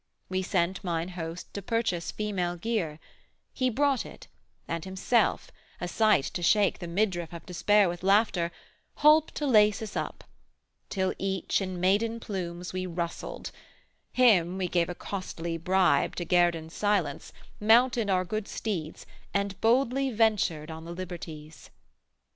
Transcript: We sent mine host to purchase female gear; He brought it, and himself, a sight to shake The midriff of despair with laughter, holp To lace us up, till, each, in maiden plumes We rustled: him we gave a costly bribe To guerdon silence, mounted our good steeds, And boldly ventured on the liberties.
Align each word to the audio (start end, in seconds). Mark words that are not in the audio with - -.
We 0.29 0.41
sent 0.41 0.83
mine 0.83 1.09
host 1.09 1.53
to 1.53 1.61
purchase 1.61 2.09
female 2.09 2.55
gear; 2.55 2.99
He 3.53 3.69
brought 3.69 4.03
it, 4.03 4.25
and 4.67 4.83
himself, 4.83 5.51
a 5.79 5.87
sight 5.87 6.23
to 6.33 6.41
shake 6.41 6.79
The 6.79 6.87
midriff 6.87 7.31
of 7.33 7.45
despair 7.45 7.87
with 7.87 8.01
laughter, 8.01 8.51
holp 8.95 9.29
To 9.35 9.45
lace 9.45 9.79
us 9.79 9.95
up, 9.95 10.23
till, 10.89 11.13
each, 11.19 11.61
in 11.61 11.79
maiden 11.79 12.19
plumes 12.19 12.73
We 12.73 12.87
rustled: 12.87 13.51
him 14.11 14.57
we 14.57 14.67
gave 14.67 14.89
a 14.89 14.95
costly 14.95 15.55
bribe 15.57 16.15
To 16.15 16.25
guerdon 16.25 16.71
silence, 16.71 17.31
mounted 17.59 18.09
our 18.09 18.25
good 18.25 18.47
steeds, 18.47 19.05
And 19.35 19.61
boldly 19.61 20.09
ventured 20.09 20.71
on 20.71 20.83
the 20.83 20.93
liberties. 20.93 21.69